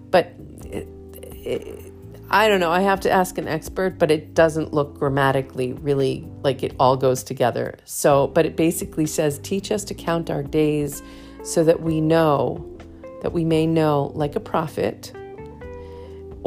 But 0.09 0.33
it, 0.65 0.87
it, 1.23 1.91
I 2.29 2.47
don't 2.47 2.59
know. 2.59 2.71
I 2.71 2.81
have 2.81 2.99
to 3.01 3.11
ask 3.11 3.37
an 3.37 3.47
expert, 3.47 3.99
but 3.99 4.09
it 4.09 4.33
doesn't 4.33 4.73
look 4.73 4.97
grammatically 4.97 5.73
really 5.73 6.27
like 6.43 6.63
it 6.63 6.75
all 6.79 6.97
goes 6.97 7.23
together. 7.23 7.77
So, 7.85 8.27
but 8.27 8.45
it 8.45 8.55
basically 8.55 9.05
says, 9.05 9.39
teach 9.39 9.71
us 9.71 9.83
to 9.85 9.93
count 9.93 10.29
our 10.29 10.43
days 10.43 11.03
so 11.43 11.63
that 11.63 11.81
we 11.81 12.01
know, 12.01 12.77
that 13.21 13.31
we 13.31 13.45
may 13.45 13.67
know, 13.67 14.11
like 14.15 14.35
a 14.35 14.39
prophet, 14.39 15.13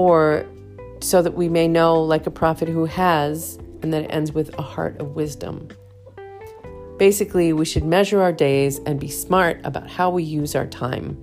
or 0.00 0.47
so 1.00 1.21
that 1.21 1.35
we 1.35 1.47
may 1.47 1.69
know, 1.69 2.02
like 2.02 2.26
a 2.26 2.30
prophet 2.30 2.71
who 2.71 2.87
has, 2.87 3.59
and 3.83 3.92
then 3.92 4.04
it 4.04 4.09
ends 4.09 4.33
with 4.33 4.59
a 4.59 4.62
heart 4.62 4.99
of 4.99 5.14
wisdom. 5.14 5.69
Basically, 6.97 7.52
we 7.52 7.66
should 7.66 7.85
measure 7.85 8.23
our 8.23 8.33
days 8.33 8.78
and 8.87 8.99
be 8.99 9.11
smart 9.11 9.61
about 9.62 9.90
how 9.90 10.09
we 10.09 10.23
use 10.23 10.54
our 10.54 10.66
time. 10.66 11.19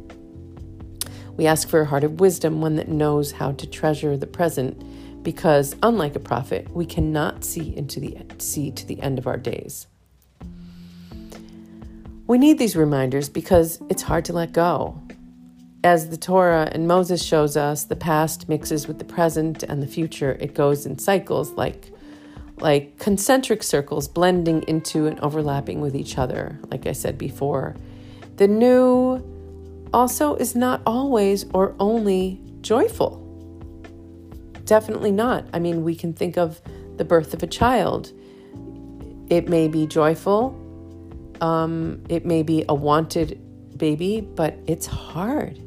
We 1.38 1.48
ask 1.48 1.68
for 1.68 1.82
a 1.82 1.86
heart 1.88 2.04
of 2.04 2.20
wisdom, 2.20 2.62
one 2.62 2.76
that 2.76 2.88
knows 2.88 3.32
how 3.32 3.54
to 3.54 3.66
treasure 3.66 4.16
the 4.16 4.28
present, 4.28 5.24
because 5.24 5.76
unlike 5.82 6.16
a 6.16 6.20
prophet, 6.20 6.70
we 6.70 6.86
cannot 6.86 7.44
see 7.44 7.76
into 7.76 8.00
the 8.00 8.16
see 8.38 8.70
to 8.70 8.86
the 8.86 9.02
end 9.02 9.18
of 9.18 9.26
our 9.26 9.38
days. 9.38 9.88
We 12.28 12.38
need 12.38 12.60
these 12.60 12.76
reminders 12.76 13.28
because 13.28 13.82
it's 13.90 14.04
hard 14.04 14.26
to 14.26 14.34
let 14.34 14.52
go. 14.52 15.02
As 15.88 16.10
the 16.10 16.18
Torah 16.18 16.70
and 16.74 16.86
Moses 16.86 17.24
shows 17.24 17.56
us, 17.56 17.86
the 17.86 17.96
past 17.96 18.50
mixes 18.50 18.90
with 18.90 19.00
the 19.00 19.06
present 19.06 19.64
and 19.64 19.82
the 19.82 19.88
future. 19.88 20.38
It 20.42 20.54
goes 20.54 20.86
in 20.86 21.00
cycles 21.00 21.52
like 21.52 21.94
like 22.58 23.00
concentric 23.00 23.64
circles 23.64 24.10
blending 24.10 24.64
into 24.64 25.08
and 25.08 25.18
overlapping 25.22 25.80
with 25.80 25.96
each 25.96 26.18
other, 26.18 26.60
like 26.70 26.88
I 26.88 26.92
said 26.92 27.18
before. 27.18 27.78
The 28.36 28.50
new 28.50 29.24
also 29.94 30.36
is 30.36 30.58
not 30.58 30.82
always 30.86 31.46
or 31.54 31.74
only 31.80 32.42
joyful. 32.60 33.24
Definitely 34.66 35.14
not. 35.14 35.48
I 35.54 35.60
mean, 35.60 35.86
we 35.86 35.96
can 35.96 36.14
think 36.14 36.38
of 36.38 36.62
the 36.98 37.06
birth 37.06 37.34
of 37.34 37.44
a 37.44 37.48
child. 37.48 38.12
It 39.30 39.48
may 39.48 39.70
be 39.70 39.88
joyful, 39.88 40.54
um, 41.40 42.04
it 42.10 42.26
may 42.26 42.44
be 42.44 42.66
a 42.68 42.76
wanted 42.76 43.40
baby, 43.78 44.20
but 44.20 44.58
it's 44.68 44.86
hard. 44.86 45.62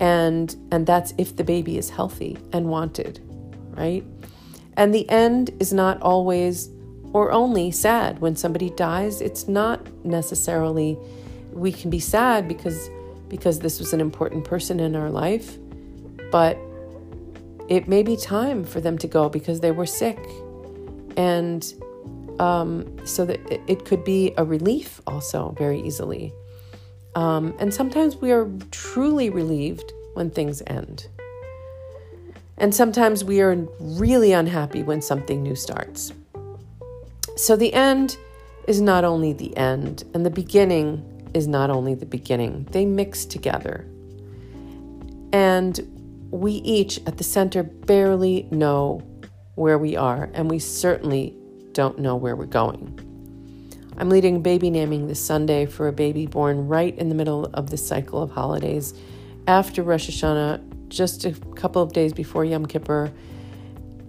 And, 0.00 0.54
and 0.70 0.86
that's 0.86 1.12
if 1.18 1.36
the 1.36 1.44
baby 1.44 1.76
is 1.76 1.90
healthy 1.90 2.38
and 2.52 2.68
wanted, 2.68 3.20
right? 3.70 4.04
And 4.76 4.94
the 4.94 5.08
end 5.10 5.50
is 5.58 5.72
not 5.72 6.00
always 6.02 6.70
or 7.12 7.32
only 7.32 7.70
sad. 7.70 8.20
When 8.20 8.36
somebody 8.36 8.70
dies, 8.70 9.20
it's 9.20 9.48
not 9.48 10.04
necessarily 10.04 10.96
we 11.52 11.72
can 11.72 11.90
be 11.90 11.98
sad 11.98 12.46
because 12.46 12.88
because 13.28 13.58
this 13.58 13.78
was 13.78 13.92
an 13.92 14.00
important 14.00 14.44
person 14.44 14.80
in 14.80 14.96
our 14.96 15.10
life, 15.10 15.58
but 16.30 16.56
it 17.68 17.86
may 17.86 18.02
be 18.02 18.16
time 18.16 18.64
for 18.64 18.80
them 18.80 18.96
to 18.96 19.06
go 19.06 19.28
because 19.28 19.60
they 19.60 19.70
were 19.70 19.84
sick. 19.84 20.18
And 21.16 21.62
um, 22.38 22.86
so 23.06 23.26
that 23.26 23.40
it 23.68 23.84
could 23.84 24.04
be 24.04 24.32
a 24.38 24.44
relief 24.44 25.00
also 25.06 25.54
very 25.58 25.80
easily. 25.82 26.32
Um, 27.18 27.52
and 27.58 27.74
sometimes 27.74 28.14
we 28.14 28.30
are 28.30 28.48
truly 28.70 29.28
relieved 29.28 29.92
when 30.14 30.30
things 30.30 30.62
end. 30.68 31.08
And 32.58 32.72
sometimes 32.72 33.24
we 33.24 33.40
are 33.40 33.56
really 33.80 34.30
unhappy 34.30 34.84
when 34.84 35.02
something 35.02 35.42
new 35.42 35.56
starts. 35.56 36.12
So 37.34 37.56
the 37.56 37.74
end 37.74 38.16
is 38.68 38.80
not 38.80 39.02
only 39.02 39.32
the 39.32 39.56
end, 39.56 40.04
and 40.14 40.24
the 40.24 40.30
beginning 40.30 41.28
is 41.34 41.48
not 41.48 41.70
only 41.70 41.96
the 41.96 42.06
beginning, 42.06 42.68
they 42.70 42.86
mix 42.86 43.24
together. 43.24 43.84
And 45.32 46.28
we 46.30 46.52
each 46.52 47.00
at 47.08 47.18
the 47.18 47.24
center 47.24 47.64
barely 47.64 48.46
know 48.52 49.02
where 49.56 49.76
we 49.76 49.96
are, 49.96 50.30
and 50.34 50.48
we 50.48 50.60
certainly 50.60 51.34
don't 51.72 51.98
know 51.98 52.14
where 52.14 52.36
we're 52.36 52.46
going. 52.46 53.07
I'm 53.98 54.10
leading 54.10 54.42
baby 54.42 54.70
naming 54.70 55.08
this 55.08 55.24
Sunday 55.24 55.66
for 55.66 55.88
a 55.88 55.92
baby 55.92 56.26
born 56.26 56.68
right 56.68 56.96
in 56.96 57.08
the 57.08 57.16
middle 57.16 57.46
of 57.46 57.70
the 57.70 57.76
cycle 57.76 58.22
of 58.22 58.30
holidays 58.30 58.94
after 59.48 59.82
Rosh 59.82 60.08
Hashanah 60.08 60.88
just 60.88 61.24
a 61.24 61.32
couple 61.56 61.82
of 61.82 61.92
days 61.92 62.12
before 62.12 62.44
Yom 62.44 62.66
Kippur. 62.66 63.12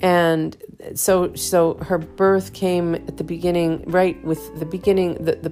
And 0.01 0.55
so 0.93 1.33
so 1.33 1.73
her 1.81 1.97
birth 1.97 2.53
came 2.53 2.93
at 2.93 3.17
the 3.17 3.23
beginning, 3.23 3.83
right 3.87 4.23
with 4.23 4.59
the 4.59 4.65
beginning, 4.65 5.15
the, 5.15 5.35
the, 5.35 5.49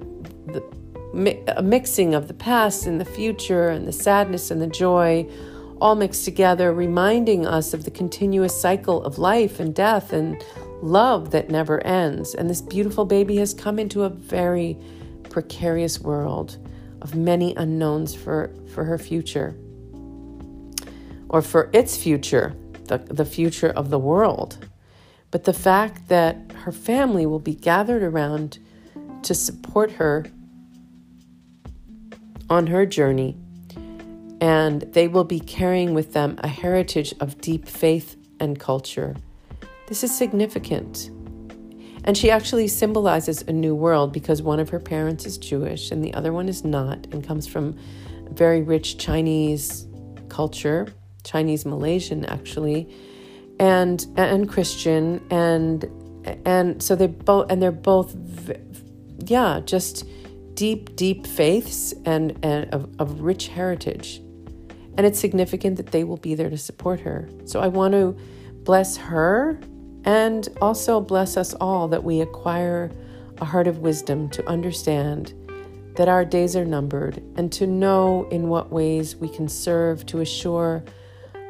the 0.54 1.58
a 1.58 1.64
mixing 1.64 2.14
of 2.14 2.28
the 2.28 2.34
past 2.36 2.86
and 2.86 3.02
the 3.02 3.06
future 3.06 3.70
and 3.70 3.88
the 3.88 3.92
sadness 3.92 4.52
and 4.52 4.62
the 4.62 4.68
joy 4.68 5.28
all 5.82 5.96
mixed 5.96 6.26
together, 6.26 6.72
reminding 6.72 7.48
us 7.48 7.74
of 7.74 7.86
the 7.86 7.92
continuous 7.92 8.60
cycle 8.60 9.04
of 9.04 9.18
life 9.18 9.60
and 9.60 9.74
death 9.74 10.14
and 10.14 10.44
love 10.82 11.32
that 11.32 11.50
never 11.50 11.84
ends. 11.86 12.34
And 12.36 12.50
this 12.50 12.62
beautiful 12.62 13.06
baby 13.06 13.38
has 13.38 13.54
come 13.54 13.80
into 13.80 14.04
a 14.04 14.10
very 14.10 14.78
precarious 15.30 16.00
world 16.00 16.58
of 17.02 17.16
many 17.16 17.56
unknowns 17.56 18.16
for, 18.16 18.54
for 18.74 18.84
her 18.84 18.98
future 18.98 19.56
or 21.30 21.42
for 21.42 21.70
its 21.74 21.98
future, 21.98 22.56
the, 22.86 22.98
the 22.98 23.26
future 23.26 23.70
of 23.70 23.90
the 23.90 24.00
world. 24.00 24.58
But 25.32 25.44
the 25.44 25.54
fact 25.54 26.08
that 26.08 26.38
her 26.64 26.72
family 26.72 27.26
will 27.26 27.40
be 27.40 27.54
gathered 27.54 28.02
around 28.02 28.60
to 29.24 29.36
support 29.36 29.92
her 29.94 30.26
on 32.50 32.68
her 32.68 32.86
journey, 32.86 33.38
and 34.40 34.82
they 34.94 35.08
will 35.08 35.26
be 35.26 35.40
carrying 35.40 35.94
with 35.94 36.14
them 36.14 36.40
a 36.40 36.48
heritage 36.48 37.14
of 37.20 37.42
deep 37.42 37.68
faith 37.68 38.16
and 38.40 38.58
culture. 38.58 39.16
This 39.88 40.04
is 40.04 40.16
significant. 40.16 41.10
And 42.04 42.18
she 42.18 42.30
actually 42.30 42.68
symbolizes 42.68 43.42
a 43.44 43.52
new 43.52 43.74
world 43.74 44.14
because 44.14 44.42
one 44.42 44.60
of 44.60 44.70
her 44.70 44.80
parents 44.80 45.26
is 45.26 45.38
Jewish 45.38 45.92
and 45.92 46.04
the 46.04 46.14
other 46.14 46.32
one 46.32 46.48
is 46.48 46.64
not, 46.64 47.08
and 47.12 47.26
comes 47.26 47.48
from 47.48 47.76
very 48.32 48.62
rich 48.62 48.98
Chinese 48.98 49.88
culture. 50.30 50.88
Chinese 51.24 51.66
Malaysian 51.66 52.24
actually, 52.26 52.90
and 53.60 54.06
and 54.16 54.48
Christian, 54.48 55.22
and 55.30 55.86
and 56.46 56.82
so 56.82 56.96
they 56.96 57.08
both 57.08 57.52
and 57.52 57.62
they're 57.62 57.72
both, 57.72 58.16
yeah, 59.26 59.60
just 59.66 60.06
deep 60.54 60.96
deep 60.96 61.28
faiths 61.28 61.94
and 62.06 62.38
and 62.44 62.74
of, 62.74 62.90
of 63.00 63.20
rich 63.20 63.50
heritage, 63.50 64.22
and 64.98 65.06
it's 65.06 65.20
significant 65.20 65.76
that 65.76 65.88
they 65.88 66.06
will 66.06 66.18
be 66.18 66.34
there 66.34 66.50
to 66.50 66.58
support 66.58 67.02
her. 67.02 67.28
So 67.44 67.60
I 67.60 67.68
want 67.68 67.94
to 67.94 68.18
bless 68.64 68.96
her 68.96 69.60
and 70.08 70.48
also 70.62 71.02
bless 71.02 71.36
us 71.36 71.54
all 71.56 71.90
that 71.90 72.02
we 72.02 72.22
acquire 72.22 72.90
a 73.40 73.46
heart 73.46 73.68
of 73.68 73.80
wisdom 73.80 74.30
to 74.30 74.50
understand 74.50 75.34
that 75.98 76.08
our 76.08 76.24
days 76.24 76.56
are 76.56 76.64
numbered 76.64 77.22
and 77.36 77.52
to 77.52 77.68
know 77.68 78.26
in 78.32 78.48
what 78.48 78.72
ways 78.72 79.18
we 79.18 79.28
can 79.28 79.50
serve 79.50 80.06
to 80.06 80.22
assure 80.22 80.82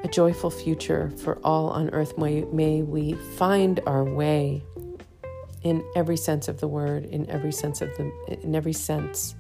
a 0.04 0.08
joyful 0.08 0.50
future 0.50 1.12
for 1.18 1.38
all 1.44 1.70
on 1.70 1.90
earth. 1.92 2.18
May, 2.18 2.46
may 2.46 2.82
we 2.82 3.14
find 3.14 3.80
our 3.86 4.04
way 4.04 4.64
in 5.62 5.86
every 5.96 6.18
sense 6.18 6.48
of 6.48 6.60
the 6.60 6.68
word, 6.68 7.06
in 7.06 7.30
every 7.30 7.52
sense 7.52 7.82
of 7.82 7.96
the 7.98 8.12
in 8.42 8.56
every 8.56 8.74
sense. 8.74 9.36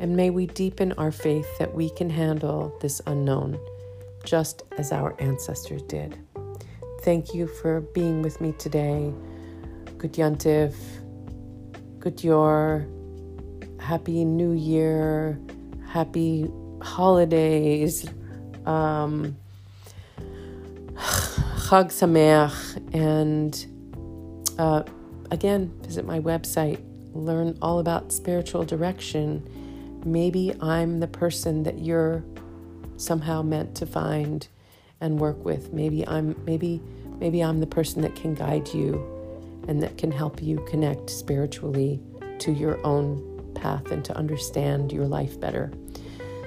And 0.00 0.16
may 0.16 0.28
we 0.28 0.46
deepen 0.48 0.92
our 0.92 1.12
faith 1.12 1.46
that 1.58 1.74
we 1.74 1.88
can 1.88 2.10
handle 2.10 2.76
this 2.82 3.00
unknown, 3.06 3.58
just 4.24 4.62
as 4.76 4.92
our 4.92 5.14
ancestors 5.18 5.82
did. 5.82 6.18
Thank 7.04 7.34
you 7.34 7.46
for 7.46 7.82
being 7.82 8.22
with 8.22 8.40
me 8.40 8.52
today. 8.52 9.12
Good 9.98 10.14
Yantiv, 10.14 10.74
good 11.98 12.24
Yor, 12.24 12.86
Happy 13.78 14.24
New 14.24 14.52
Year, 14.52 15.38
Happy 15.86 16.50
Holidays. 16.80 18.08
Um, 18.64 19.36
Chag 20.96 21.92
Sameach, 21.92 22.94
and 22.94 23.54
uh, 24.58 24.82
again, 25.30 25.78
visit 25.82 26.06
my 26.06 26.20
website, 26.20 26.80
learn 27.12 27.58
all 27.60 27.80
about 27.80 28.12
spiritual 28.12 28.64
direction. 28.64 29.46
Maybe 30.06 30.54
I'm 30.58 31.00
the 31.00 31.08
person 31.08 31.64
that 31.64 31.80
you're 31.80 32.24
somehow 32.96 33.42
meant 33.42 33.74
to 33.74 33.84
find 33.84 34.48
and 35.00 35.18
work 35.18 35.44
with. 35.44 35.72
Maybe 35.72 36.06
I'm 36.06 36.34
maybe 36.44 36.80
maybe 37.18 37.42
I'm 37.42 37.60
the 37.60 37.66
person 37.66 38.02
that 38.02 38.14
can 38.14 38.34
guide 38.34 38.68
you 38.68 39.10
and 39.68 39.82
that 39.82 39.96
can 39.98 40.10
help 40.10 40.42
you 40.42 40.64
connect 40.68 41.10
spiritually 41.10 42.00
to 42.40 42.52
your 42.52 42.84
own 42.86 43.52
path 43.54 43.90
and 43.90 44.04
to 44.04 44.16
understand 44.16 44.92
your 44.92 45.06
life 45.06 45.38
better. 45.40 45.72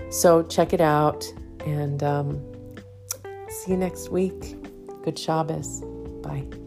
So 0.10 0.44
check 0.44 0.74
it 0.74 0.82
out 0.82 1.26
and 1.66 2.04
um, 2.04 2.42
see 3.50 3.72
you 3.72 3.78
next 3.78 4.10
week. 4.10 4.56
Good 5.04 5.18
Shabbos. 5.18 5.82
Bye. 6.22 6.67